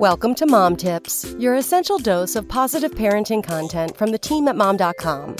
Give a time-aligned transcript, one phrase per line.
[0.00, 4.54] Welcome to Mom Tips, your essential dose of positive parenting content from the team at
[4.54, 5.36] mom.com.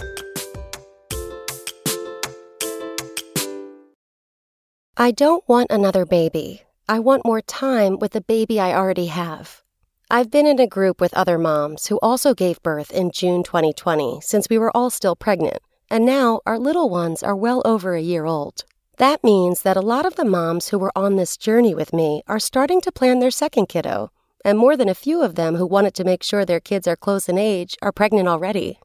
[4.97, 6.63] I don't want another baby.
[6.89, 9.63] I want more time with the baby I already have.
[10.11, 14.21] I've been in a group with other moms who also gave birth in June 2020
[14.23, 15.59] since we were all still pregnant,
[15.91, 18.65] and now our little ones are well over a year old.
[18.97, 22.23] That means that a lot of the moms who were on this journey with me
[22.27, 24.11] are starting to plan their second kiddo
[24.47, 26.95] and more than a few of them who wanted to make sure their kids are
[26.95, 28.79] close in age are pregnant already.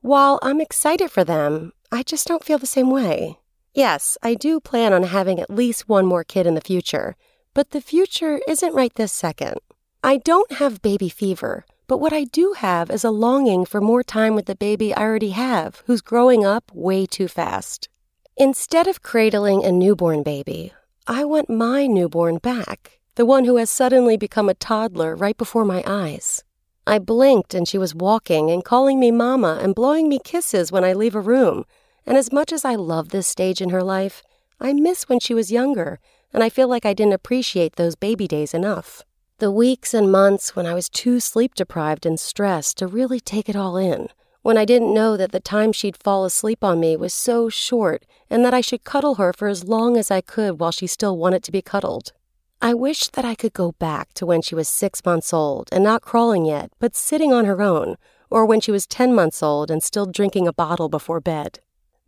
[0.00, 3.38] While I'm excited for them, I just don't feel the same way.
[3.72, 7.14] Yes, I do plan on having at least one more kid in the future,
[7.54, 9.60] but the future isn't right this second.
[10.02, 14.02] I don't have baby fever, but what I do have is a longing for more
[14.02, 17.88] time with the baby I already have, who's growing up way too fast.
[18.36, 20.72] Instead of cradling a newborn baby,
[21.06, 25.64] I want my newborn back the one who has suddenly become a toddler right before
[25.64, 26.42] my eyes.
[26.86, 30.84] I blinked and she was walking and calling me mama and blowing me kisses when
[30.84, 31.64] I leave a room.
[32.04, 34.22] And as much as I love this stage in her life,
[34.60, 35.98] I miss when she was younger,
[36.32, 39.02] and I feel like I didn't appreciate those baby days enough.
[39.38, 43.48] The weeks and months when I was too sleep deprived and stressed to really take
[43.48, 44.08] it all in,
[44.42, 48.04] when I didn't know that the time she'd fall asleep on me was so short
[48.28, 51.16] and that I should cuddle her for as long as I could while she still
[51.16, 52.12] wanted to be cuddled.
[52.64, 55.84] I wish that I could go back to when she was six months old and
[55.84, 57.96] not crawling yet, but sitting on her own,
[58.30, 61.60] or when she was 10 months old and still drinking a bottle before bed.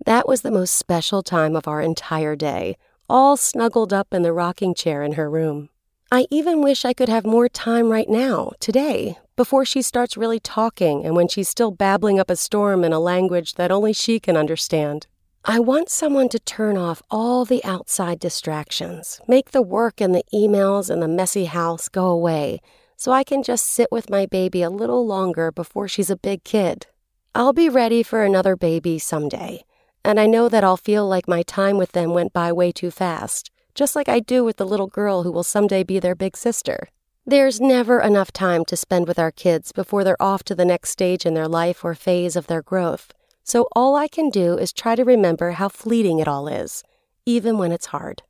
[0.07, 4.33] That was the most special time of our entire day, all snuggled up in the
[4.33, 5.69] rocking chair in her room.
[6.11, 10.41] I even wish I could have more time right now, today, before she starts really
[10.41, 14.19] talking and when she's still babbling up a storm in a language that only she
[14.19, 15.07] can understand.
[15.49, 20.25] I want someone to turn off all the outside distractions, make the work and the
[20.35, 22.61] emails and the messy house go away,
[22.97, 26.43] so I can just sit with my baby a little longer before she's a big
[26.43, 26.89] kid.
[27.33, 29.63] I'll be ready for another baby someday,
[30.05, 32.91] and I know that I'll feel like my time with them went by way too
[32.91, 36.37] fast, just like I do with the little girl who will someday be their big
[36.37, 36.89] sister.
[37.25, 40.91] There's never enough time to spend with our kids before they're off to the next
[40.91, 43.13] stage in their life or phase of their growth.
[43.47, 46.83] So all I can do is try to remember how fleeting it all is,
[47.25, 48.25] even when it's hard.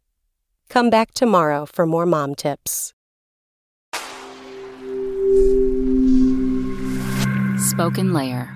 [0.68, 2.92] Come back tomorrow for more mom tips.
[7.56, 8.55] SpokenLayer